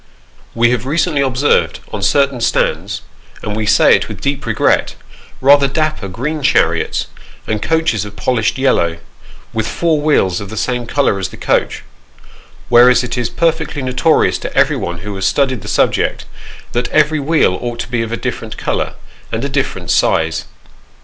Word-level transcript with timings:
We 0.55 0.71
have 0.71 0.87
recently 0.87 1.21
observed 1.21 1.79
on 1.93 2.01
certain 2.01 2.41
stands, 2.41 3.03
and 3.43 3.55
we 3.55 3.67
say 3.67 3.95
it 3.95 4.07
with 4.07 4.19
deep 4.19 4.47
regret, 4.47 4.95
rather 5.41 5.67
dapper 5.67 6.07
green 6.07 6.41
chariots, 6.41 7.05
and 7.45 7.61
coaches 7.61 8.03
of 8.03 8.15
polished 8.15 8.57
yellow, 8.57 8.97
with 9.53 9.67
four 9.67 10.01
wheels 10.01 10.41
of 10.41 10.49
the 10.49 10.57
same 10.57 10.87
colour 10.87 11.19
as 11.19 11.29
the 11.29 11.37
coach, 11.37 11.83
whereas 12.67 13.03
it 13.03 13.15
is 13.15 13.29
perfectly 13.29 13.83
notorious 13.83 14.39
to 14.39 14.57
every 14.57 14.75
one 14.75 15.01
who 15.05 15.13
has 15.13 15.27
studied 15.27 15.61
the 15.61 15.67
subject, 15.67 16.25
that 16.71 16.87
every 16.87 17.19
wheel 17.19 17.59
ought 17.61 17.77
to 17.81 17.87
be 17.87 18.01
of 18.01 18.11
a 18.11 18.17
different 18.17 18.57
colour, 18.57 18.95
and 19.31 19.45
a 19.45 19.49
different 19.49 19.91
size. 19.91 20.45